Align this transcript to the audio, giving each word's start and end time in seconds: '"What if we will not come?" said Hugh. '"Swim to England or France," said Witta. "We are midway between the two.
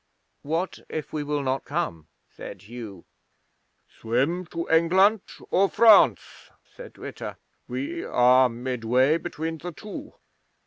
'"What 0.41 0.79
if 0.89 1.13
we 1.13 1.21
will 1.21 1.43
not 1.43 1.63
come?" 1.63 2.07
said 2.27 2.63
Hugh. 2.63 3.05
'"Swim 3.87 4.47
to 4.47 4.67
England 4.67 5.21
or 5.51 5.69
France," 5.69 6.49
said 6.63 6.97
Witta. 6.97 7.37
"We 7.67 8.03
are 8.03 8.49
midway 8.49 9.19
between 9.19 9.59
the 9.59 9.71
two. 9.71 10.15